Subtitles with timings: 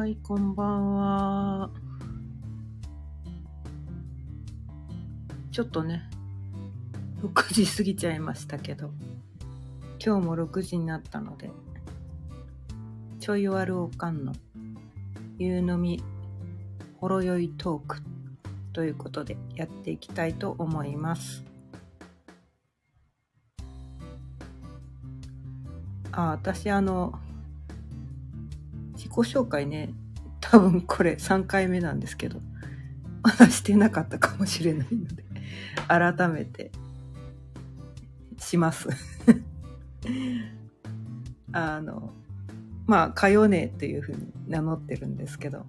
[0.00, 1.70] はい、こんばんは。
[5.52, 6.08] ちょっとね、
[7.22, 8.92] 6時過ぎちゃいましたけど、
[10.02, 11.50] 今日も6時になったので、
[13.18, 14.32] ちょいわるおかんの
[15.36, 16.02] 夕飲み
[16.98, 17.98] ほろ酔いトーク
[18.72, 21.44] ということでやっていきたいと思います。
[26.10, 27.20] あ、私あの、
[29.10, 29.92] 己紹介ね、
[30.40, 32.40] 多分これ3回目なんですけど、
[33.22, 35.24] まだしてなかったかもしれないので、
[35.88, 36.70] 改めて。
[38.40, 38.88] します。
[41.52, 42.12] あの、
[42.86, 45.66] まあ、かよねっていうふうに名乗ってるんですけど、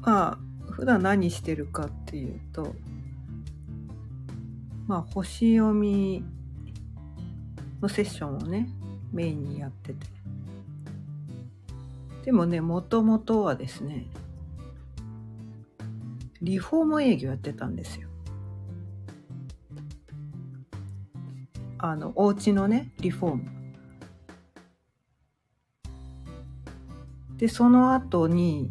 [0.00, 0.38] まあ、
[0.72, 2.74] 普段何してるかっていうと、
[4.86, 6.24] まあ、星読み
[7.80, 8.68] のセッションをね、
[9.12, 10.06] メインにやってて。
[12.24, 14.06] でもね、もともとはですね、
[16.42, 18.08] リフォーム営業やってたんですよ。
[21.78, 23.44] あの、お家のね、リフォーム。
[27.38, 28.70] で、その後に、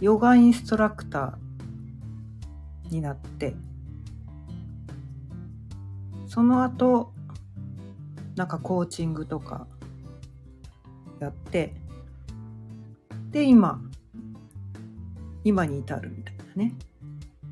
[0.00, 3.54] ヨガインストラクターになって、
[6.26, 7.12] その後、
[8.40, 9.66] なんかコーチングとか
[11.20, 11.74] やって、
[13.30, 13.82] で、今、
[15.44, 16.72] 今に至るみたいなね。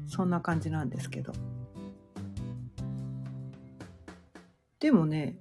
[0.06, 1.34] そんな感じなんですけど。
[4.80, 5.36] でもね、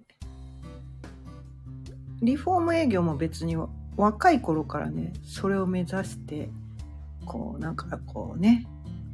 [2.21, 3.55] リフォーム営業も別に
[3.95, 6.49] 若い頃からね、それを目指して、
[7.25, 8.67] こう、なんかこうね、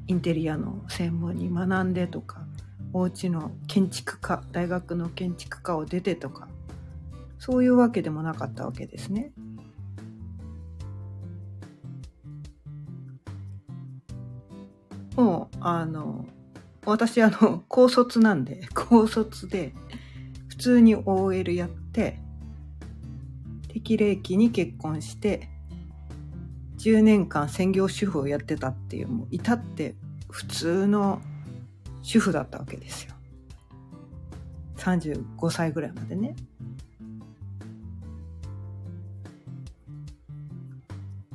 [0.08, 2.48] インテリアの専門に学んでとか、
[2.94, 6.48] お家の建築家大学の建築家を出てとか
[7.40, 9.34] そういうわけでもなかったわけですね。
[15.16, 16.26] もうあの
[16.86, 19.74] 私あの高卒なんで 高卒で
[20.48, 22.20] 普通に OL やって
[23.68, 25.50] 適齢期に結婚して
[26.78, 29.96] 10年間専業主婦をやってたっていうもう至って
[30.30, 31.22] 普通の
[32.04, 33.14] 主婦だったわけですよ。
[34.78, 36.36] 35歳ぐらいまでね。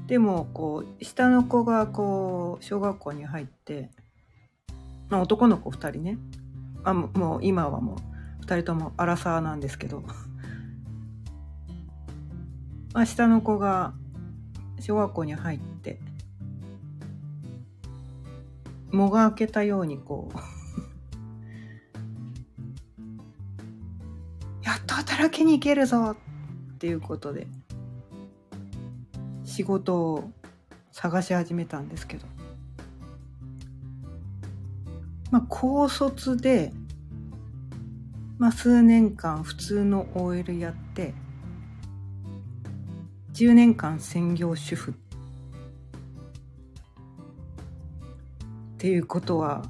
[0.06, 3.91] でもこう下の子がこう小学校に入って、
[5.11, 6.17] まあ、男の子2人ね
[6.83, 7.97] あもう今はも
[8.41, 10.00] う2人ともアラサーなんですけど、
[12.95, 13.93] まあ、下の子が
[14.81, 16.00] 小学校に入って
[18.91, 20.57] 藻が開けたようにこう
[24.98, 26.16] 働きに行けるぞ
[26.75, 27.47] っていうことで
[29.44, 30.31] 仕事を
[30.91, 32.26] 探し始めたんですけど。
[35.31, 36.72] まあ高卒で
[38.38, 41.14] まあ数年間普通の OL やって
[43.34, 44.91] 10年間専業主婦。
[44.91, 44.94] っ
[48.78, 49.62] ていうことは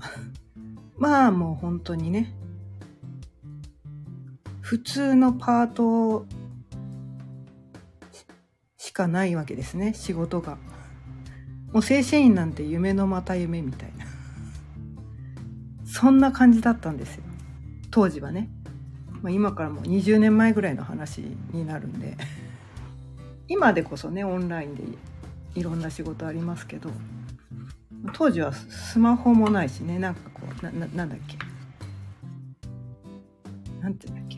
[0.96, 2.34] まあもう本当にね
[4.68, 6.26] 普通のパート
[8.76, 9.94] しかないわけですね。
[9.94, 10.58] 仕事が。
[11.72, 14.04] もう正社員なんて夢のまた夢みたいな。
[15.86, 17.22] そんな感じだったんですよ。
[17.90, 18.50] 当時はね、
[19.22, 22.18] まあ、今からもう20年前ぐらいの話になるんで。
[23.48, 24.82] 今でこそねオンラインで
[25.54, 26.90] いろんな仕事ありますけど。
[28.12, 29.98] 当時はスマホもないしね。
[29.98, 31.38] なんかこうなななんだっけ。
[33.80, 34.37] なんて言うんだっけ。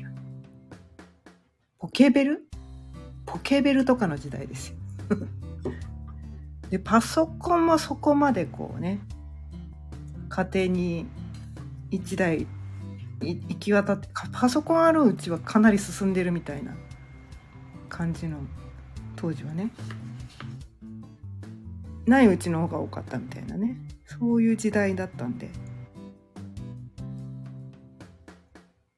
[1.80, 2.46] ポケベル？
[3.24, 4.76] ポケベルとかの時代ですよ。
[6.68, 9.00] で、パソコンもそこまでこうね、
[10.28, 11.06] 家庭に
[11.91, 12.47] 一台
[13.21, 16.74] 行き渡って、パソコンあるうちはかなり進んでるみたいな
[17.88, 18.41] 感じの
[19.16, 19.71] 当時はね。
[22.04, 23.78] ないうちの方が多かったみたいなね。
[24.04, 25.48] そういう時代だったんで。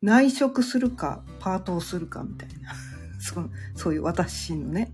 [0.02, 2.75] 内職するかパートをするかみたいな。
[3.20, 4.93] そそういう私のね。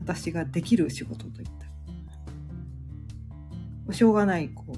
[0.00, 1.66] 私ができる仕事といった。
[3.88, 4.72] らしょうがないこう。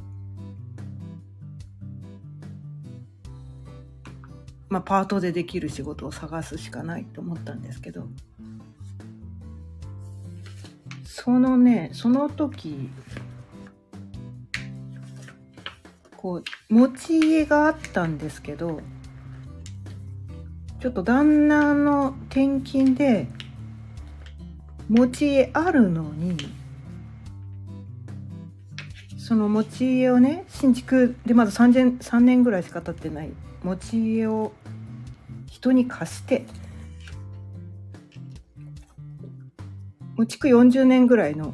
[4.68, 8.08] まあパートでできる仕事を探すしかないと思ったんですけど。
[11.04, 12.88] そのねその時
[16.16, 18.80] こう持ち家があったんですけど
[20.86, 23.26] ちょっと旦那の転勤で
[24.88, 26.36] 持ち家あるのに
[29.18, 33.32] その持ち家をね新築でまだ 3, 年3年ぐらいしか経ってない
[33.64, 34.52] 持ち家を
[35.50, 36.46] 人に貸して
[40.14, 41.52] もう築40年ぐらいの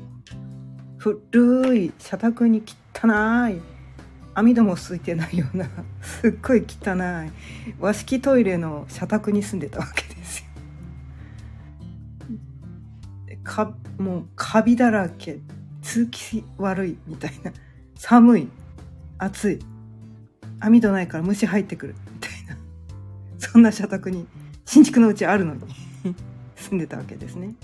[0.99, 2.63] 古い社宅に
[2.95, 3.72] 汚い。
[4.35, 5.69] 網戸もついてないような
[6.01, 6.95] すっごい汚
[7.27, 7.31] い
[7.79, 10.47] 和式トイレの社宅に住んでたわけですよ。
[13.45, 15.39] かもうカビだらけ
[15.83, 17.53] 通気悪いみたいな
[17.97, 18.49] 寒い
[19.19, 19.59] 暑い
[20.61, 22.57] 網戸ないから虫入ってくるみたいな
[23.39, 24.27] そんな社宅に
[24.65, 25.63] 新築のうちあるのに
[26.57, 27.55] 住んでたわけですね。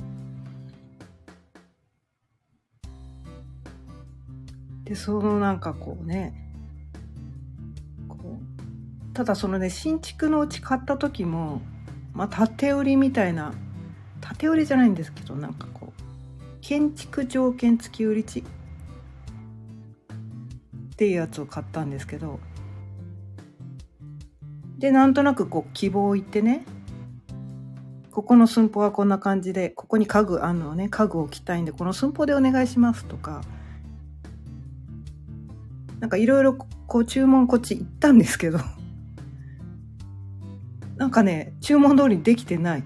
[4.85, 6.48] でそのなんかこうね
[9.19, 11.61] ただそのね新築のうち買った時も
[12.15, 13.53] まあ建売りみたいな
[14.39, 16.03] 建売りじゃないんですけどなんかこう
[16.61, 18.45] 建築条件付き売り地っ
[20.95, 22.39] ていうやつを買ったんですけど
[24.79, 26.65] でなんとなくこう希望を言ってね
[28.13, 33.43] ここの寸法はこんな感じでここに家具あるのね家具を置きたいんでこの寸法でお願いしますとか
[35.99, 36.55] なんかいろいろ
[36.87, 38.61] こう注文こっち行ったんですけど
[40.99, 42.83] なんかね、注文通りにできてない。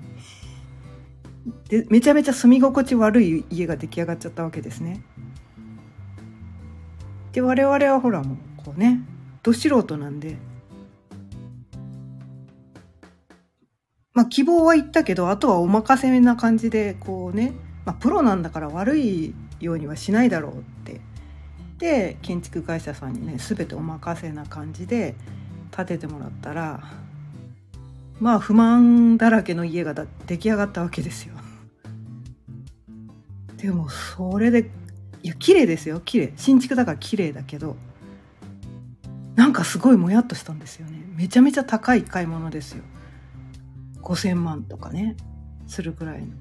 [1.69, 5.03] で、めちゃめちゃ住み心地悪い家が出来上がっちゃったわけですね。
[7.33, 9.01] で、我々はほらもう、こうね、
[9.43, 10.37] ど素人なんで、
[14.13, 17.55] まあ希望は言ったけど、あとはお任せな感じで、こうね、
[17.87, 21.01] まあプロなんだから悪いようにはしないだろうって。
[21.79, 25.15] で、建築会社さんにね、全てお任せな感じで
[25.75, 26.83] 建ててもらったら、
[28.21, 29.95] まあ不満だらけの家が
[30.27, 31.35] 出来上がったわけですよ。
[33.57, 34.71] でもそれで
[35.23, 36.01] いや綺麗ですよ。
[36.01, 36.33] 綺麗。
[36.37, 37.77] 新築だから綺麗だけど
[39.37, 41.03] なんかすごいもやっとしたんですよね。
[41.17, 42.83] めちゃめちゃ高い買い物ですよ。
[44.03, 45.17] 5,000万とかね。
[45.67, 46.35] するぐらいの。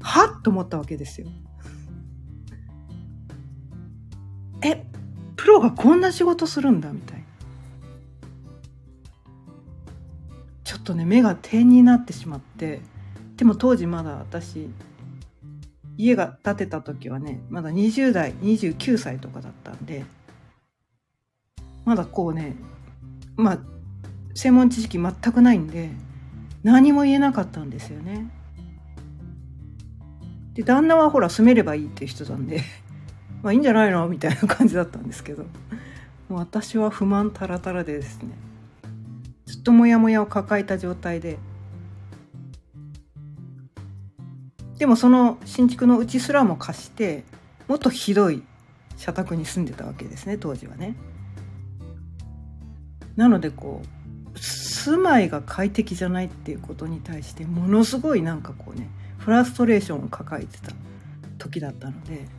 [0.00, 1.26] はっと思ったわけですよ。
[4.62, 4.84] え
[5.36, 7.17] プロがこんな仕事するんだみたいな。
[10.88, 12.80] とね目が点になってしまって
[13.36, 14.68] でも当時まだ私
[15.98, 20.04] 家が建てた時はねまだ20代29歳とかだったんで
[21.84, 22.56] まだこうね
[23.36, 23.58] まあ
[24.34, 25.90] 専門知識全くないんで
[26.62, 28.30] 何も言えなかったんですよね。
[30.54, 32.62] で旦那はほら住めればいいっていう人なんで
[33.42, 34.08] まあいいんじゃないの？
[34.08, 35.44] みたいな感じだったんですけど
[36.28, 38.30] もう私は不満たらたらでですね
[39.48, 41.38] ずっとモヤモヤを抱えた状態で
[44.76, 47.24] でもその新築のうちすらも貸して
[47.66, 48.42] もっとひどい
[48.98, 50.94] 社宅に住んでたわけですね当時はね。
[53.16, 53.82] なのでこ
[54.34, 60.72] う住まいが快適じゃないっていうことに対してものすごいなんかこうねフラストレーションを抱えてた
[61.38, 62.37] 時だったので。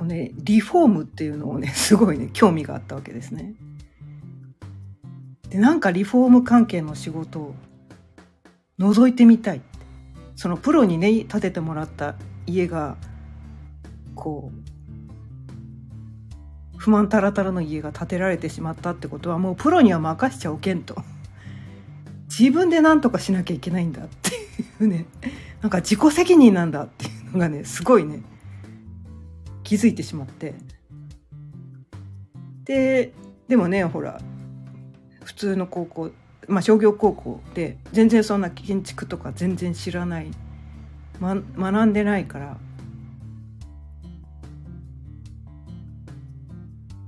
[0.00, 3.52] こねリフォームっていうのをねすごいね興味があったわけですね。
[5.50, 7.54] でなんかリフォーム関係の仕事を
[8.78, 9.60] 覗いてみたい。
[10.36, 12.14] そのプロにね建ててもらった
[12.46, 12.96] 家が
[14.14, 14.50] こ
[16.74, 20.96] う不満たらたらの家が建てられてしまったってことはもうプロには任しちゃおけんと。
[22.30, 24.38] 自分で何とかしなきゃいけないんだってい
[24.80, 25.04] うね。
[25.60, 28.22] なんか自己責任なんだっていうのがねすごいね
[29.70, 30.54] 気づいてしまって。
[32.64, 33.12] で
[33.46, 34.20] でもねほら
[35.22, 36.10] 普通の高校
[36.48, 40.32] まあ商業高校で全然そんな建築とか全然知らない、
[41.20, 42.56] ま、学んでないから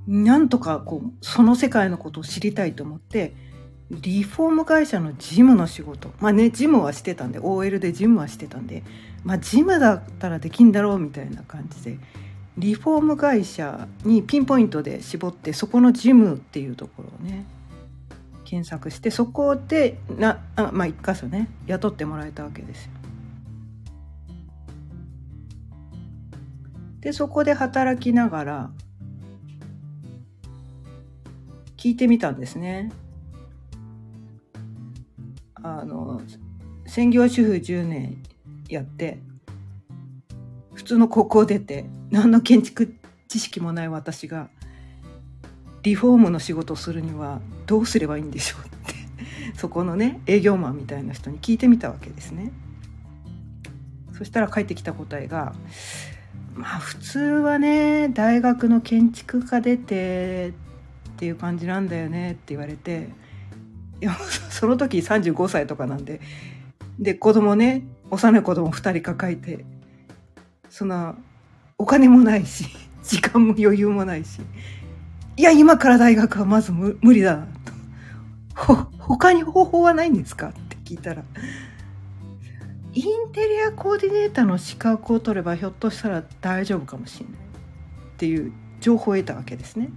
[0.06, 3.34] なんとかこうその世界のことを知りたいと思って
[3.90, 6.12] リフォーム会社の事務の仕事。
[6.20, 8.84] まあね事務はしてたんで OL で事務はしてたんで
[9.24, 11.98] まあ事務だったらできんだろうみたいな感じで
[12.58, 17.44] リフォーム会社にピンポイントで絞ってそこのジムっていうところをね
[18.44, 22.90] 検索してそこでなあまあ一箇所ね雇ってもらえたわけですよ。
[27.00, 28.70] でそこで働きながら
[31.76, 32.92] 聞いてみたんですね。
[35.54, 36.20] あの
[36.86, 38.22] 専業主婦10年
[38.68, 39.18] やって
[40.82, 42.96] 普通の高校出て何の建築
[43.28, 44.48] 知識もない私が
[45.84, 48.94] リフォームの仕事をするにはどうすればいいんでしょうって
[49.54, 52.50] そこのね営業マンみたいな人に聞いてみたわけですね。
[54.18, 55.54] そしたら返ってきた答えが
[56.56, 60.52] まあ普通はね大学の建築家出てっ
[61.16, 63.08] ていう感じなんだよねって言われて
[64.00, 64.16] いや
[64.50, 66.20] その時35歳とかなんで
[66.98, 69.64] で子供ね幼い子供2人抱えて
[70.72, 71.14] そんな
[71.76, 72.64] お金もないし
[73.04, 74.40] 時間も余裕もないし
[75.36, 77.46] いや今から大学はまず無理だな
[78.54, 81.24] と他に方法はないんですかって聞いたら
[82.94, 89.90] インテリアコーディネーターの資格を取ればひょっとしたら大丈夫かもしれないっていう情報を得たわけですね。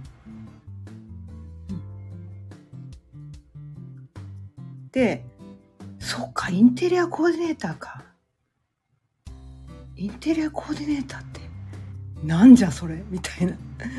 [4.92, 5.24] で
[5.98, 8.15] そっかインテリアコーディネーターか。
[9.96, 11.40] インテリアコーディネーターって
[12.22, 13.02] なんじゃそれ？
[13.10, 13.56] みたいな。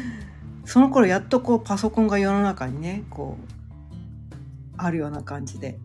[0.66, 3.96] その頃やっとこうパソコンが世の中にねこう
[4.76, 5.80] あるような感じで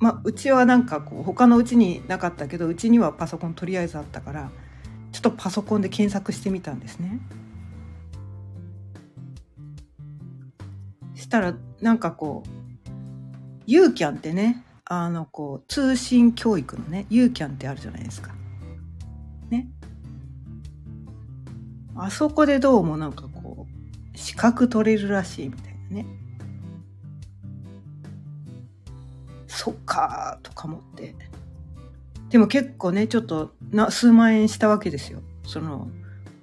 [0.00, 4.50] まあ、うちはなんかこう他のうちになかったけどうちにはパソコンとりあえずあったから
[5.12, 7.20] ちょっとパソコンで検索してみたんですね。
[11.14, 12.48] したらなんかこう
[13.66, 18.32] ユーキャンってねあのこう通信教育のねユーキャンってあるじゃないですか。
[19.50, 19.68] ね。
[21.96, 23.66] あそこでどうもなんかこ
[24.14, 26.06] う資格取れるらしいみたいなね。
[29.46, 31.14] そっかとか思って。
[32.30, 35.20] でも結構ねちょっとな数万円したわけですよ。
[35.44, 35.88] その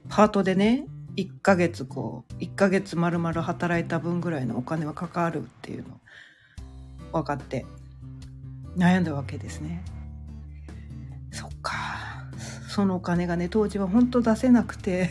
[0.09, 0.85] パートでね
[1.15, 5.99] 1ヶ月こう1ヶ月丸々働いた分ぐらいのお金はかかるっていうの。
[7.11, 7.65] 分かって。
[8.77, 9.83] 悩んだわけですね。
[11.31, 11.73] そっか
[12.77, 15.09] そのお金がね当時は本当出せなくて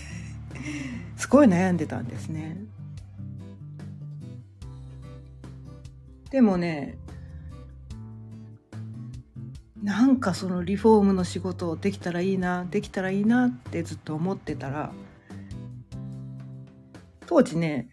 [1.19, 2.59] すごい悩んでたんですね。
[6.31, 6.97] でもね
[9.83, 14.93] なんかそのリフォームの仕事をできたらいいなできたらいいなってずっと思ってたら
[17.27, 17.89] 当時ね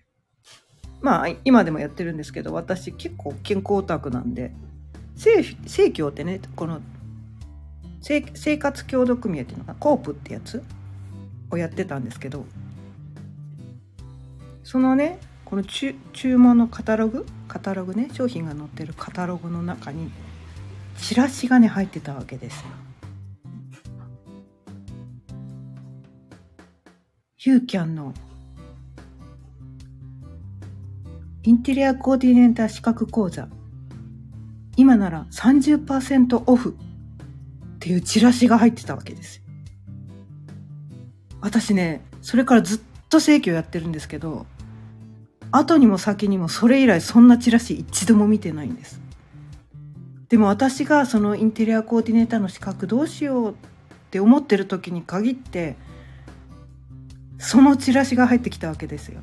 [1.02, 4.54] まあ今でもやってるんですけど私結構健康オタクなんで
[5.16, 6.80] 生協ってねこの
[8.04, 10.62] 生活協同組合っていうのがコープってやつ？
[11.50, 12.46] をやってたんですけど
[14.64, 15.96] そのねこの注
[16.38, 17.26] 文のカタログ？
[17.48, 20.12] カタログね商品が載ってるカタログの中に
[20.98, 22.66] チラシがね入ってたわけですよ。
[27.46, 28.14] ユーキャンの
[31.44, 33.48] インテリアコーディネーター資格講座。
[34.76, 36.76] 今なら30%オフ。
[37.84, 39.42] っていうチラシが入ってたわけです
[41.42, 44.46] 私ねそれからずっと正規をやってるんですけど
[45.52, 49.02] 後にも先にもそれ以来そんなチラシ一度も見てないんです
[50.30, 53.56] でも私がそのインテリアコーディネーターの資格どうしようっ
[54.12, 55.76] て思ってる時に限って
[57.38, 59.20] そのチラシが入ってきたわけですよ。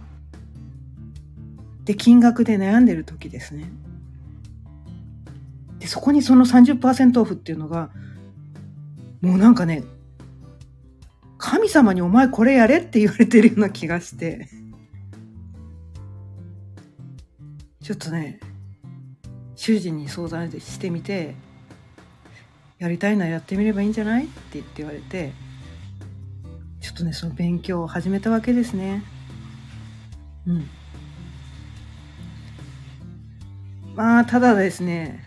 [1.85, 3.73] で金額で悩んでる時ですね。
[5.79, 7.89] でそこにその30%オフっていうのが
[9.21, 9.85] もうなんかね
[11.39, 14.49] 神様にお前これやれって言われてるような気がして。
[17.83, 18.39] ちょっとね
[19.57, 21.35] 主人に相談してみて
[22.79, 24.27] やりたいならやってみればいいんじゃない？
[24.27, 25.33] って言って言われて
[26.81, 29.03] ちょっとねその勉強を始めたわけですね。
[30.47, 30.69] うん。
[33.97, 35.25] まあただですね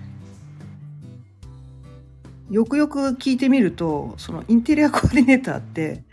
[2.54, 6.04] よくよく聞いてみるとそのインテリアコーディネーターって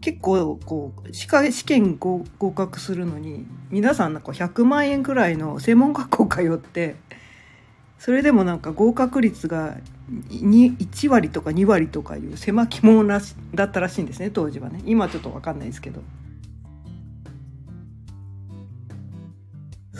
[0.00, 6.96] 結構こう試験合格するのに皆さんなんか100万円くらいの専門学校通って
[8.00, 9.76] それでもなんか合格率が
[10.30, 13.20] 1割とか2割とかいう狭き門だ
[13.64, 14.82] ったらしいんですね当時はね。
[14.84, 16.02] 今ちょっと分かんないですけど。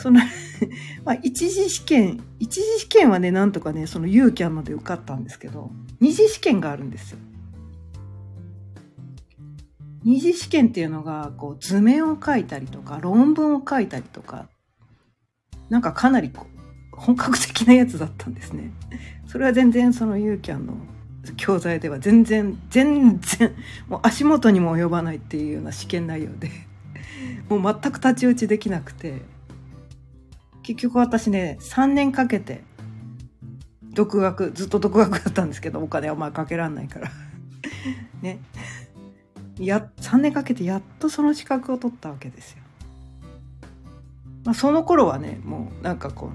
[0.04, 0.20] その
[1.02, 7.18] まあ一次試験一次試験はねなんとかねそのユーキャンので受かったんですけど二次試験があるんですよ
[10.02, 14.46] 二次試験っていうのがこう図面を書いたりとか論文を書いたりとか
[15.70, 16.46] なんかかなりこ
[16.92, 18.72] う本格的なやつだったんですね。
[19.26, 20.74] それは全然そのユーキャンの
[21.38, 23.54] 教材では全然全然
[23.88, 26.50] もう足元にも及ばないっていうような試験内容で
[27.48, 29.22] もう全く太刀打ちできなくて
[30.64, 32.64] 結局私ね3年かけて
[33.92, 37.10] 独学ずっと独学だったんですけどお金はまあかけらんないから。
[38.22, 38.40] ね。
[39.60, 42.58] や3年かけてやっとその資格を取ったわけですよ。
[44.44, 46.32] まあ、その頃はねもうなんかこの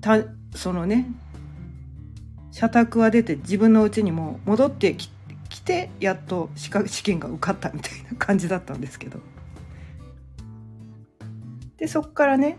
[0.00, 0.18] た
[0.54, 1.10] そのね
[2.50, 5.08] 社宅は出て自分の家にも戻ってき
[5.60, 9.20] てやっと資格試験が受かったみたいな感じだったんですけど。
[11.78, 12.58] でそこからね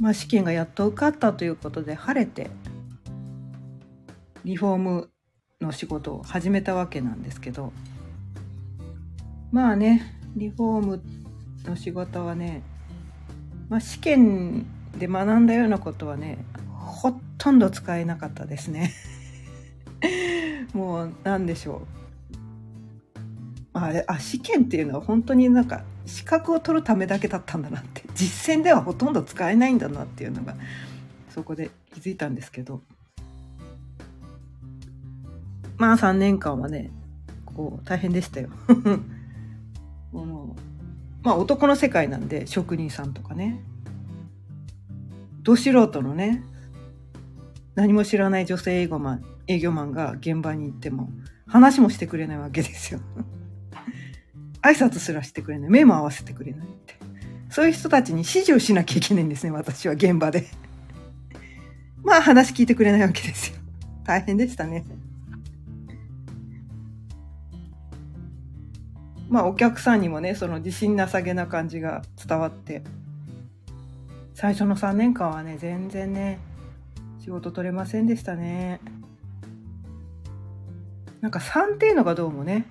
[0.00, 2.50] まあ試験がやっと受かったということで晴れて
[4.44, 5.10] リフォーム
[5.60, 7.72] の仕事を始めたわけなんですけど
[9.50, 11.02] まあねリフォーム
[11.64, 12.62] の仕事はね、
[13.68, 14.66] まあ、試験
[14.98, 18.92] で学んだようなことはねほとんど使えなかったですね。
[20.74, 21.86] もう何でしょう。
[23.72, 28.02] あれあ試験っていうのは本当になんか資格を取るためだけだったんだなって。
[28.14, 30.54] 実践ではほとんど使えないんだなっていうのが
[31.30, 32.82] そこで気づいたんですけど。
[35.76, 36.90] まあ3年間はね
[37.44, 38.48] こう大変でしたよ。
[40.12, 40.56] この
[41.22, 43.60] まあ男の世界なんで職人さんとかね。
[45.42, 46.42] ど素人のね
[47.74, 51.10] 何も知らない女性営業マン営業マンが現場に行っても
[51.46, 53.00] 話もしてくれないわけですよ。
[54.64, 55.70] 挨拶すらしてくれない。
[55.70, 56.94] 目も合わせてくれないって。
[57.50, 59.50] そういう人たちに指示をしなきゃいけないんですね。
[59.50, 60.46] 私は現場で。
[62.02, 63.58] まあ話聞いてくれないわけですよ。
[64.04, 64.86] 大変でしたね。
[69.28, 72.82] まあお客さんにもねその自信なさげな感じが伝わって。
[74.32, 76.38] 最初の3年間はね全然ね
[77.20, 78.80] 仕事取れませんでしたね。
[81.20, 82.66] なんか3っていうのがどうもね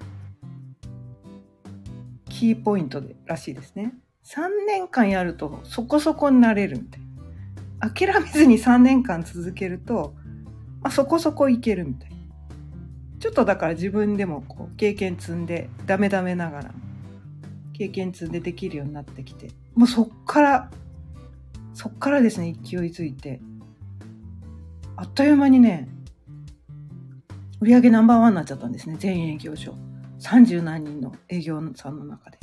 [2.44, 3.94] キーポイントでらしいですね。
[4.26, 7.02] 3年間やるとそこそこになれるみたい
[7.80, 7.90] な。
[7.90, 10.14] 諦めずに3年間続けると、
[10.82, 12.18] まあ、そこそこいけるみたいな。
[13.22, 16.72] ちょっとだから自分でもこう経験積んでダメダメながら
[17.72, 20.70] 経験積んでできるようになってきてもうそっから
[21.74, 23.40] そっからですね勢いづいて。
[24.98, 25.88] あっという間にね
[27.62, 29.74] 売上ナンバーワンになっちゃったんですね全員営業所。
[30.24, 32.40] 30何人の営業さんの中で。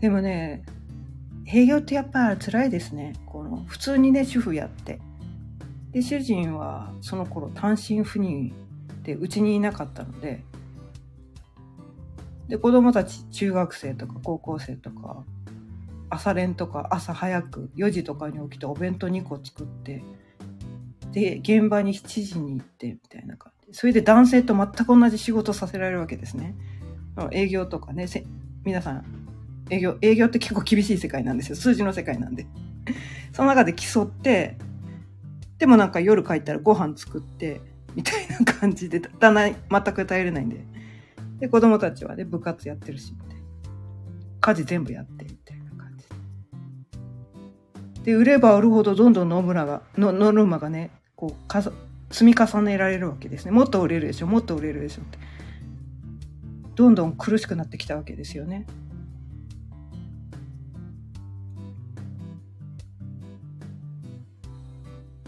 [0.00, 0.64] でもね
[1.46, 3.14] 営業ってやっぱ辛いですね。
[3.26, 5.00] この普通にね主婦やって。
[5.90, 8.54] で主人はその頃単身赴任
[9.02, 10.44] でうちにいなかったので。
[12.48, 15.22] で子供たち中学生とか高校生とか
[16.08, 20.02] 朝練とか朝早く4時とかに起きてお弁当2個作って。
[21.10, 23.57] で現場に7時に行ってみたいな感じ。
[23.72, 26.54] それで男性と全く同じ仕事させられるわけですね。
[27.32, 28.06] 営業とかね
[28.64, 29.04] 皆さん
[29.70, 31.56] 営業営業って結構厳しい世界なんですよ。
[31.56, 32.46] 数字の世界なんで。
[33.32, 34.56] その中で競って
[35.58, 37.60] でもなんか夜帰ったらご飯作って
[37.94, 40.64] みたいな感じでだんだん全く耐えれないんで。
[41.38, 43.44] で子供たちはね部活やってるしみたいな。
[44.40, 46.06] 家事全部やってみたいな感じ。
[48.04, 51.48] で売れば売るほどどんどんノムラがノノルマがねこう
[52.10, 53.50] 積み重ねられるわけですね。
[53.50, 55.18] もっと売れるでしょもっと売れるでしょって。
[56.74, 58.66] どんどん苦しくなってきたわけですよね。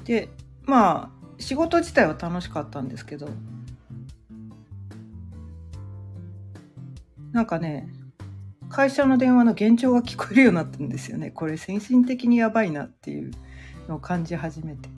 [0.04, 0.28] で
[0.64, 3.28] まあ仕事自体は楽しかったんですけど
[7.32, 7.88] なんかね
[8.68, 11.32] 会社の電話の幻聴が聞こえるようになったんですよね。
[11.32, 13.32] これ先進的にやばいなっていう
[13.88, 14.88] のを感じ始めて。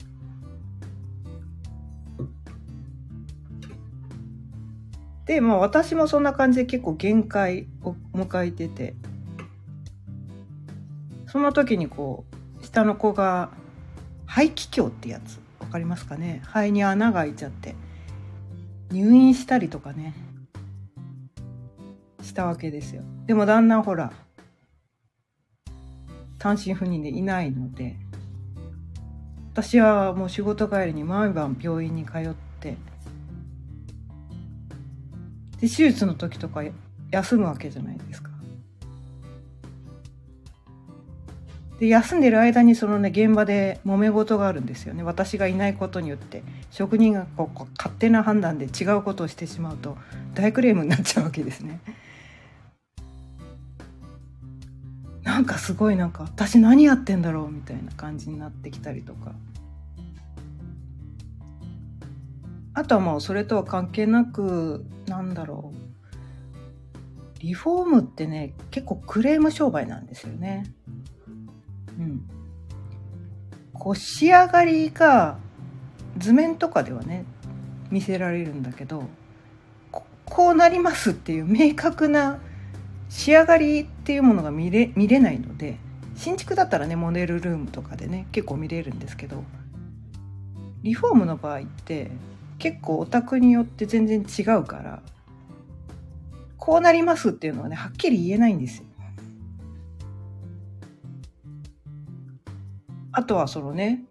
[5.25, 8.95] でまあ私もそんな感じで結構限界を迎えてて。
[11.25, 12.25] その時にこ
[12.61, 13.49] う下の子が
[14.27, 16.41] 肺気胸ってやつ分かりますかね？
[16.45, 17.73] 肺に穴が開いちゃって
[18.91, 20.13] 入院したりとかね。
[22.21, 23.01] したわけですよ。
[23.25, 24.13] でもだんだんほら
[26.37, 27.95] 単身赴任でいないので
[29.53, 32.77] 私はもう仕事帰りに毎晩病院に通って
[35.63, 36.61] で手術の時とか
[37.09, 38.29] 休むわけじゃないですか。
[41.79, 45.03] で休んでる間にそのね現場で揉め事があるんですよね。
[45.03, 49.95] 私がいないことによって職人がこう勝手な判断で違うことをしてしまうと
[50.33, 51.79] 大クレームになっちゃうわけですね。
[55.23, 59.31] なんかすごいなんか私何やってんだろうみたいな感じになってきたりとか。
[62.73, 70.63] あとはもうそれとは関係なくなんだろうリフォームってね結構クレーム商売なんですよね。
[71.99, 72.25] うん、
[73.73, 75.37] こう仕上がりが
[76.17, 77.25] 図面とかではね
[77.91, 79.03] 見せられるんだけど
[80.25, 82.39] こうなりますっていう明確な
[83.09, 85.77] 仕上がりっていうものが見れ見れないので
[86.15, 89.43] 新築だったらねモデルルームとかでね結構見れるんですけど
[90.81, 92.09] リフォームの場合って
[92.63, 95.01] 結構お宅によって全然違うから
[96.57, 98.85] こうなりますっていうのはねはっきり言えないんですよ。
[103.11, 104.05] あとはそのね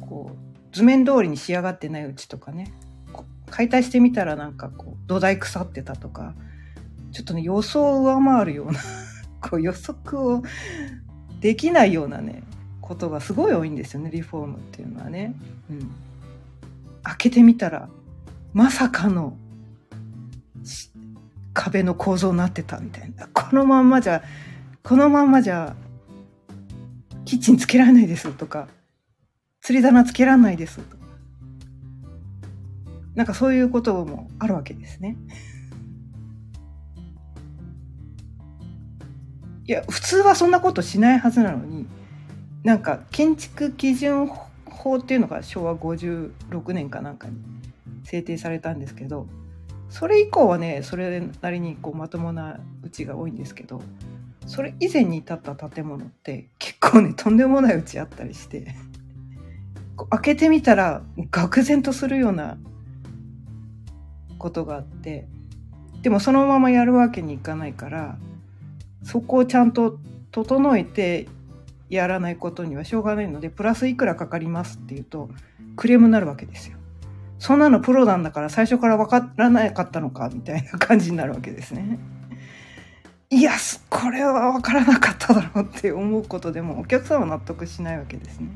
[0.00, 2.72] こう図面通りに仕上がってないうちとかね
[3.50, 6.34] 解体してみたらなんかこう土台腐ってたとか
[7.12, 8.80] ちょっとね予想を上回るような
[9.40, 10.42] こう予測を
[11.38, 12.42] できないようなね
[12.80, 15.36] ことがすごい多いんですよねリフォームっていうのはね。
[15.70, 15.90] うん、
[17.02, 17.88] 開けてみたら
[18.52, 19.36] まさかの
[21.52, 24.22] 壁の構造になってたみたいなこのまんまじゃ
[24.82, 25.74] このまんまじゃ
[27.24, 28.68] キッチンつけられないですとか
[29.60, 31.00] 釣り棚つけられないですとか
[33.14, 35.16] なんかそういうこともあるわけですね。
[39.66, 41.86] いや普通はそんなことしないはずなのに
[42.64, 44.49] なんか建築基準法
[44.98, 47.34] っていうのが昭和56年かなんかに
[48.04, 49.26] 制定されたんですけど
[49.88, 53.82] それ以降はねそれなりにこうまともなうちが多いんですけど
[54.46, 58.74] それ以前に至った建物って結構ねとんでもないうちあったりして
[60.10, 62.56] 開けてみたら愕然とするような
[64.38, 65.26] ことがあって
[66.02, 68.16] でもそのままやるわけにいかないから
[69.02, 69.98] そこをちゃんと
[70.30, 71.28] 整えて
[71.90, 75.28] やらないことにはしょうがないのでプラスいくらかかりますっていうと
[75.76, 76.78] クレームになるわけですよ。
[77.38, 81.98] そんなのプロなんだから最初から分からなかったのかみたいな感じになるわけですね。
[83.30, 83.52] いや
[83.88, 88.48] これは分からなかっただろうって思うことでもお客さんは納得しないわけですね。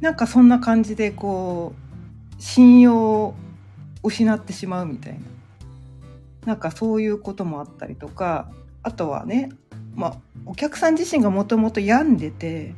[0.00, 1.74] なんかそんな感じでこ
[2.38, 3.34] う信用を
[4.02, 5.18] 失ってしまうみたいな
[6.46, 8.50] なんかそういうこともあったりとか
[8.82, 9.50] あとはね
[9.96, 12.74] まあお客さん自身がもともと病んでて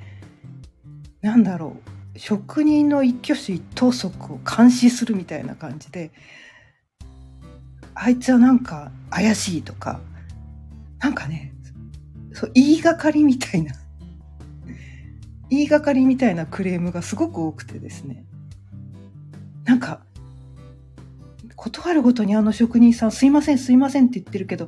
[1.21, 1.77] なんだろ
[2.15, 6.11] う職人の一挙手一投足を監視するみたいな感じで
[7.95, 10.01] あいつはなんか怪しいとか
[11.01, 11.53] なんかね
[12.33, 13.75] そう言いがかりみたいな
[15.51, 18.25] 言いがかりみたいなクレームがすごく多くてですね。
[19.65, 20.01] なんか
[21.57, 24.67] 断るごとにあの職人さんすいませんすいませんって言ってるけど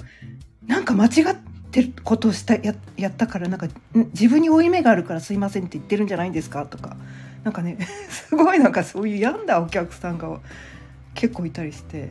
[0.67, 6.97] なんか間違っててることをしたややったからなんか自分に負い目があるからすいませんって言ってるんじゃないんですかとか
[7.45, 7.79] なんかね
[8.11, 10.41] すごいなんかそういう病んだお客さんが
[11.15, 12.11] 結構いたりして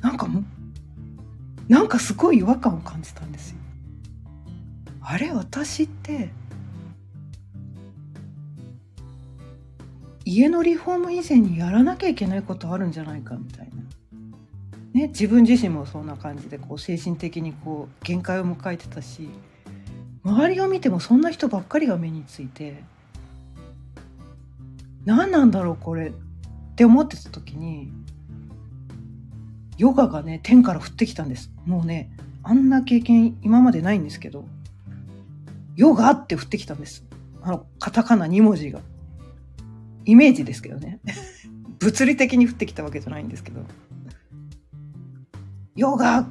[0.00, 0.44] なんかもう
[1.68, 3.56] なんかすごい違和感を感じたんですよ。
[5.00, 6.30] あれ私って
[10.24, 13.82] 家のリフォーム以前にやらなきゃいけないことあるんじゃないかみたいな。
[14.94, 19.28] ね、自分自身もそんな感じでこう精神的にこう限界を迎えてたし
[20.22, 22.82] 周りを見てもそんな人ばっかりが目について
[25.04, 26.12] 何なんだろうこれっ
[26.76, 27.92] て思ってた時に
[29.76, 31.50] ヨガがね天から降ってきたんです。
[31.66, 32.10] もうね
[32.44, 34.44] あんな経験今までないんですけど
[35.76, 37.04] ヨガって降ってきたんです。
[37.42, 38.80] あのカタカナ2文字が。
[40.06, 41.00] イメージですけどね。
[41.80, 43.64] 物理的に降ってきたわけじゃないんですけど。
[45.76, 46.26] ヨガ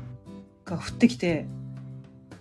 [0.65, 1.45] が降ってきて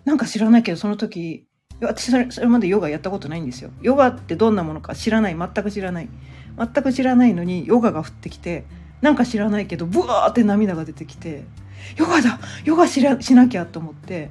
[0.05, 1.47] なんか知らないけどその時
[1.81, 3.71] 私それそれまでヨガやったことないんですよ。
[3.83, 5.37] ヨガってどんなものか知らない。
[5.37, 6.09] 全く知らない。
[6.57, 8.65] 全く知らないのにヨガが降ってきて
[9.01, 11.45] なんか知らないけどブワーって涙が出てきて
[11.97, 14.31] ヨガだヨガしらしなきゃと思って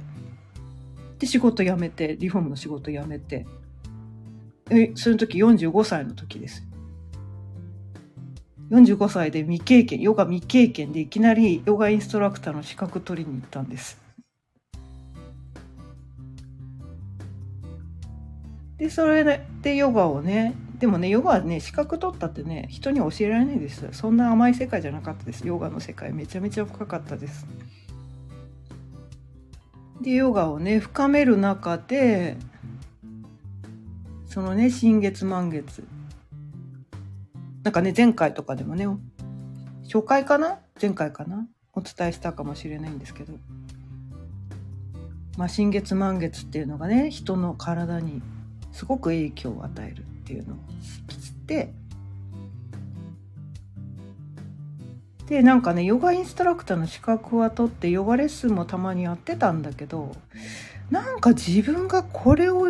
[1.18, 3.46] で仕事辞めてリフォームの仕事辞めて。
[4.94, 6.64] その時45歳の時です。
[8.72, 14.00] 45歳で未経験ヨガ未経験でいきなりヨガインストラクターの資格取りに行ったんです。
[18.78, 23.86] でそれでヨガをねでもねヨガはね資格取ったってね人に教えられないです。
[23.92, 25.46] そんな甘い世界じゃなかったです。
[25.46, 27.46] ヨガの世界めちゃめちゃ深かったです。
[30.00, 32.38] でヨガをね深める中で
[34.26, 35.84] そのね新月満月
[37.62, 38.86] なんかね、前回とかでもね、
[39.84, 40.58] 初回かな？
[40.80, 41.46] 前回かな？
[41.74, 43.32] お伝えしたかもしれないんですけど、
[45.38, 48.20] まあ、新月満月っていうのがね、人の体に
[48.72, 50.56] すごく影響を与えるっていうのを
[51.08, 51.72] 知って、
[55.26, 60.14] で、なんかね、ヨガインストラクターの資格は取って、ヨガレッスンもたまにやってたんだけど、
[60.90, 62.66] なんか自分がこれを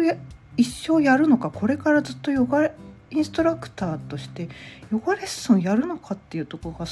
[0.56, 2.70] 一生やるのか、これからずっとヨガ
[3.12, 4.48] インストラクターとして
[4.90, 6.90] ヨガレッスンやるのかっていうところが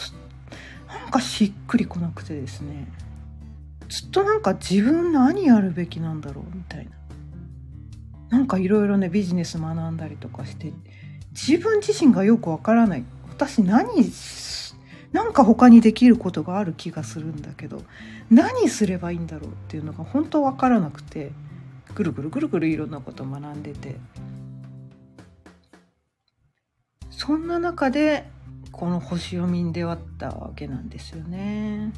[0.89, 2.89] なんかしっくりこなくてですね。
[3.89, 6.93] ずっとなんか自分何やるべきなんだろうみたいな。
[8.29, 10.73] なんかいろいろねビジネス学んだりとかして
[11.33, 13.05] 自分自身がよくわからない。
[13.29, 13.89] 私何
[15.13, 17.83] なんか他にできることがある気がするんだけど
[18.31, 21.33] 何すればいいんだろうっていうのが本当わからなくて
[21.95, 23.97] ぐるぐるぐるぐるいろんなこと学んでて。
[27.21, 28.25] そんな中で
[28.73, 31.93] この星読みに出会ったわけなんですよね。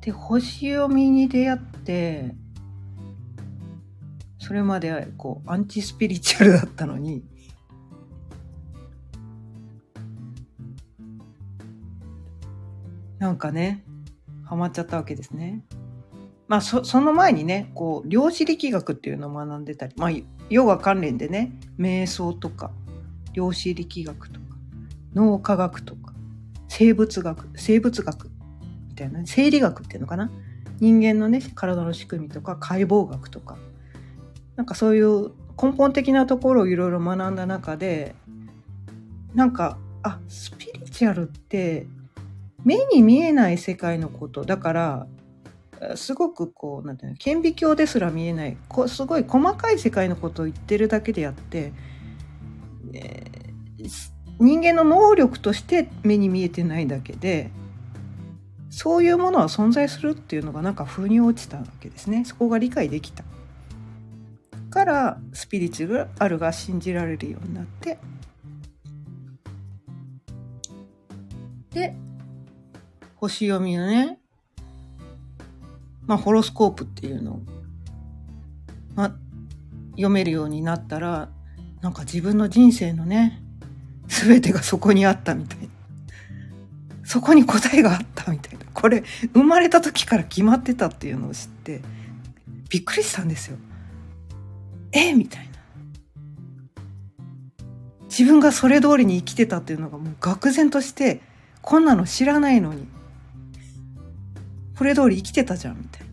[0.00, 2.34] で星読みに出会って
[4.38, 7.22] それまでこうアンチスピリチュアルだったのに
[13.18, 13.84] なんかね
[14.46, 15.62] ハマっちゃったわけですね。
[16.46, 20.10] まあそその前にねこう量子力学っていうのを学んでたりまあ
[20.50, 22.70] ヨガ関連でね瞑想とか
[23.32, 24.46] 量子力学とか
[25.14, 26.12] 脳科学とか
[26.68, 28.30] 生物学生物学
[28.88, 30.30] みたいな生理学っていうのかな？
[30.80, 33.56] 人間のね体の仕組みとか解剖学とか
[34.56, 35.30] なんかそういう
[35.60, 38.14] 根本的なところをいろいろ学んだ中で
[39.34, 41.86] なんかあスピリチュアルって
[42.64, 44.44] 目に見えない世界のこと。
[44.44, 45.06] だから
[45.96, 51.72] すごくこうなんていうの顕微鏡ですら見えないこすごい細かい世界のことを言ってるだけであって、
[52.92, 53.90] えー、
[54.40, 57.50] 人間の能力として目に見えてないだけで
[58.70, 62.24] そういうものは存在するっていうのがなんか腑に落ちたわけですね。
[62.24, 63.24] そこが理解できた。
[64.68, 67.98] からスピリチュアルが信じられるようになって
[71.70, 71.94] で
[73.16, 74.18] 星読みのね
[76.08, 77.42] まあ、ホロスコープっていうのを、
[78.96, 79.12] まあ、
[79.90, 81.28] 読めるようになったら、
[81.82, 83.40] なんか自分の人生のね、
[84.08, 85.66] 全てがそこにあったみたいな。
[87.04, 88.64] そこに答えがあったみたいな。
[88.72, 91.82] これ、生まれた時から決まってたっていうのを知って、
[92.70, 93.56] びっくりしたんですよ。
[94.92, 95.12] え？
[95.12, 95.52] みたいな。
[98.04, 101.20] 自分がそれ通りに生きてたっていうのがもう愕然として、
[101.60, 102.88] こんなの知らないのに、
[104.78, 106.06] これ通り生きてたじゃん、みたいな。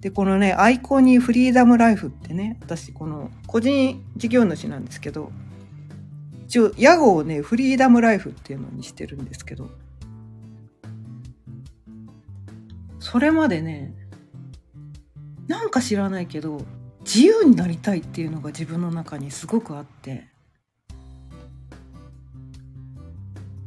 [0.00, 5.32] で、このね、アイコンにフリーダムライフってね、私、この個人事業主なんですけど、
[6.46, 9.68] 一応、屋号をね、フリーダムライフっていうのにしてるんですけど、
[13.00, 13.92] それまでね、
[15.48, 16.60] なんか知らないけど、
[17.00, 20.28] 自由になりたいっていうのが自分の中にすごくあって、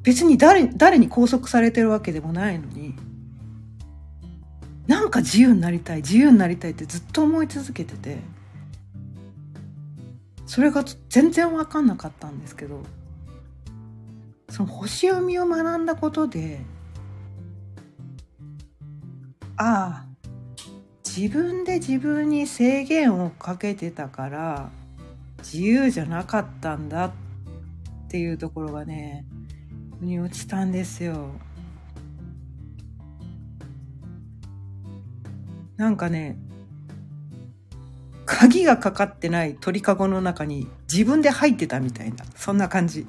[0.03, 2.95] 別に誰誰に拘束されてるわけでもないのに
[4.87, 8.17] なんか自由になりたい自由になりたいってずっと思い続けてて
[10.45, 12.81] それが全然分かんなかったんですけど
[14.49, 16.59] その星読みを学んだことで
[19.57, 20.05] ああ
[21.05, 24.69] 自分で自分に制限をかけてたから
[25.39, 27.11] 自由じゃなかったんだっ
[28.09, 29.25] ていうところがね
[30.01, 31.31] に落ちたんですよ。
[35.77, 36.37] なんかね
[38.25, 43.07] 鍵がかかってない鳥かごの中に自分で入ってたみたいなそんな感じ。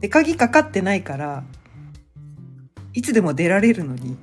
[0.00, 1.44] で鍵かかってないから
[2.92, 4.16] いつでも出られるのに。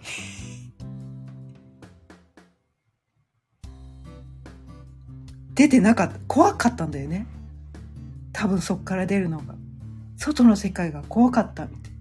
[5.54, 7.26] 出てなかった怖かったんだよね。
[8.32, 9.57] 多分そっから出るのが。
[10.18, 11.92] 外の世界が怖かったみたい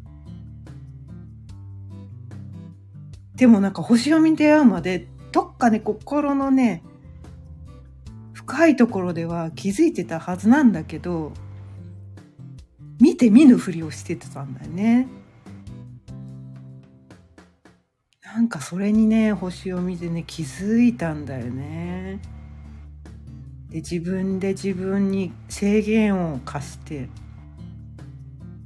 [3.36, 6.82] でもなんか星読みに出会うまでどっかね心のね
[8.32, 11.32] 深いところでは気づいてたはずなんだけど
[12.98, 15.06] 見て見ぬふりをしてたんだよね。
[18.22, 22.20] なんかそれにね星を見てね気づいたんだよね。
[23.68, 27.08] で自分で自分に制限を課して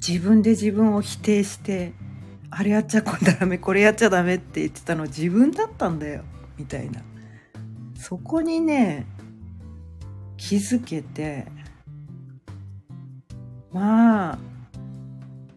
[0.06, 1.92] 自分で自分を否定して
[2.50, 6.24] あれやっちゃこんダメこれやっちゃダメって言ってたの自分だったんだよ
[6.58, 7.02] みたいな。
[7.94, 9.06] そこにね
[10.36, 11.46] 気づけて
[13.72, 14.38] まあ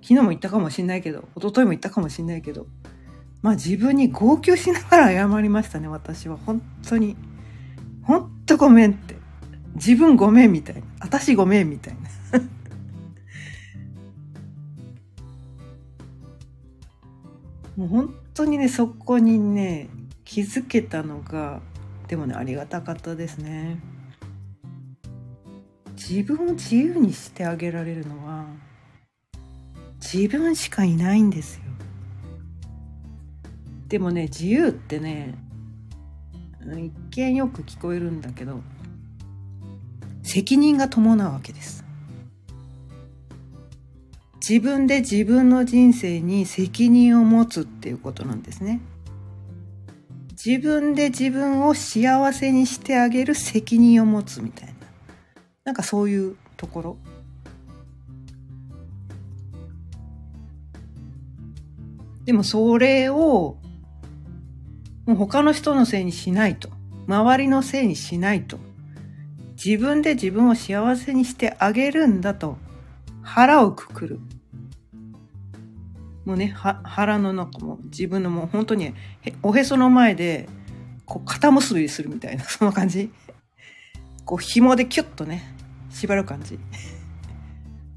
[0.01, 2.67] 昨日も言ったかもしんないけど一昨日も言ったかもしんないけど
[3.41, 6.37] まあ自分に号泣しながら謝りましたね私は。
[6.37, 7.15] 本当に。
[8.03, 9.15] 本当ごめんって。
[9.75, 10.81] 自分ごめんみたいな。
[10.99, 12.09] 私ごめんみたいな。
[17.75, 19.89] もう本当にねそこにね
[20.25, 21.61] 気づけたのが
[22.07, 23.79] でもねありがたかったですね。
[25.95, 28.45] 自分を自由にしてあげられるのは
[30.01, 31.63] 自分しかいないんですよ。
[33.87, 35.35] でもね自由ってね
[36.61, 38.61] 一見よく聞こえるんだけど
[40.23, 41.82] 責任が伴うわけです。
[44.47, 48.81] 自分で自分の人生に責任を持つっていうことなんですね
[50.45, 54.73] 自分で自分を幸せにしてあげる責任を持つみたいな
[55.63, 56.97] なんかそういうところ
[62.25, 63.57] でもそれを
[65.05, 66.69] もう他の人のせいにしないと。
[67.07, 68.57] 周りのせいにしないと。
[69.63, 72.57] 自分で自分を幸せにしてあげるんだと
[73.23, 74.19] 腹をくくる。
[76.25, 78.93] もうね、腹の中も自分のもう本当に
[79.41, 80.47] おへその前で
[81.05, 83.11] こう肩結びするみたいな、 そんな感じ。
[84.25, 85.43] こう紐でキュッとね、
[85.89, 86.59] 縛る感じ。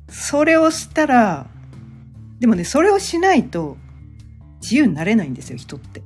[0.09, 1.47] それをしたら、
[2.41, 3.77] でもね、それをしないと
[4.61, 6.03] 自由になれないんですよ、人って。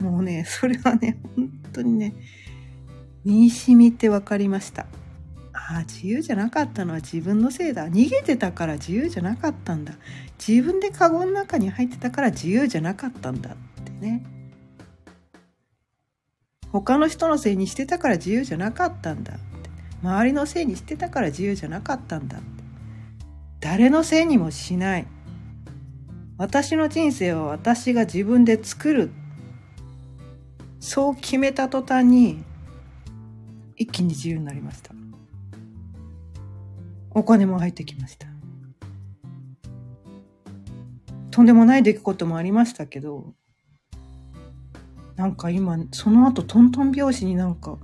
[0.00, 2.14] もうね、それはね、本当にね、
[3.24, 4.86] 身に染みて分かりました。
[5.68, 7.88] ああ、自由じゃなかったのは自分のせいだ。
[7.88, 9.94] 逃げてたから自由じゃなかったんだ。
[10.44, 14.24] 自分でカゴの中に入ってたから自由じゃなかったんだってね。
[16.72, 19.42] 他の人のせいにしてたから自由じゃなかったんだって。
[20.02, 22.46] 周りのせいにしてたから自由じゃなかったんだって。
[23.60, 25.06] 誰のせいにもしない。
[26.38, 29.10] 私の人生は私が自分で作る
[30.80, 32.42] そう決めた途端に
[33.76, 34.94] 一気に自由になりました
[37.12, 38.26] お金も入ってきました
[41.30, 43.34] とんでもない出来事もありましたけど
[45.16, 47.78] なんか今その後トントン拍子になんか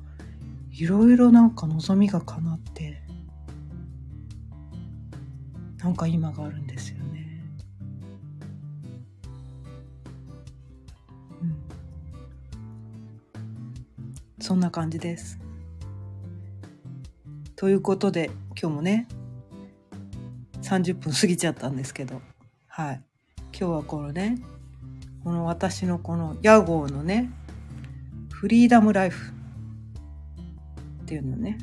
[0.73, 3.03] いろいろなんか望みが叶って
[5.79, 7.45] なんか今があるんですよね。
[11.43, 11.57] うん
[14.41, 15.39] そんな感じです。
[17.55, 19.07] ということで今日もね
[20.63, 22.21] 30分過ぎちゃったんですけど。
[22.67, 23.03] はい。
[23.59, 24.39] 今日はこのね
[25.25, 27.31] この私のこの屋号のね
[28.33, 29.33] フリーダムライフ
[31.03, 31.59] っていうのね、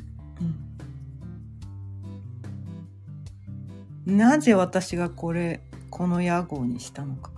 [4.06, 7.30] うん、なぜ私がこれこの屋号にしたのか。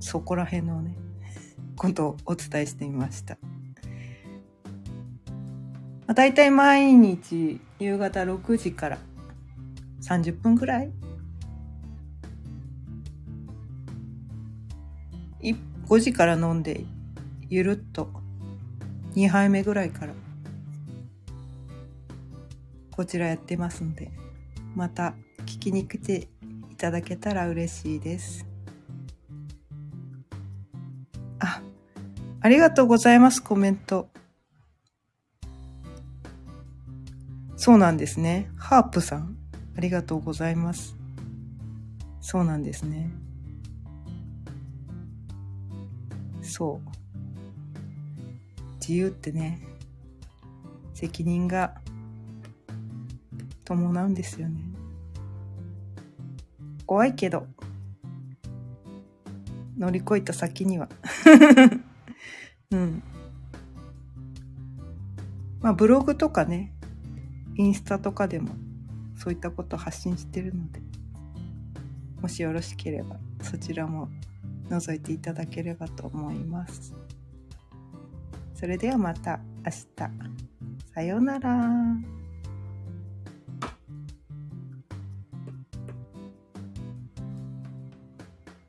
[0.00, 0.96] そこら辺のね
[1.76, 3.38] ことをお伝えしてみました。
[6.10, 8.98] まあ、大体毎日夕方6時から
[10.02, 10.90] 30分ぐらい
[15.40, 16.84] 5時から飲んで
[17.48, 18.10] ゆるっと
[19.14, 20.14] 2杯目ぐらいから
[22.90, 24.10] こちらやってますんで
[24.74, 25.14] また
[25.46, 26.26] 聞きに来て
[26.72, 28.44] いただけたら嬉しいです
[31.38, 31.62] あ。
[32.40, 34.08] ありがとうございます、コメント。
[37.60, 38.50] そうなんですね。
[38.56, 39.36] ハープさん、
[39.76, 40.96] ありがとうございます。
[42.22, 43.10] そうなんですね。
[46.40, 46.90] そう。
[48.76, 49.60] 自由ってね、
[50.94, 51.74] 責任が
[53.66, 54.62] 伴うんですよね。
[56.86, 57.46] 怖いけど、
[59.76, 60.88] 乗り越えた先には
[62.72, 63.02] うん。
[65.60, 66.72] まあブログとかね、
[67.56, 68.50] インスタとかでも
[69.16, 70.80] そういったこと発信してるので、
[72.20, 74.08] もしよろしければそちらも
[74.68, 76.94] 覗いていただければと思います。
[78.54, 79.80] それではまた明日。
[80.94, 82.19] さようなら。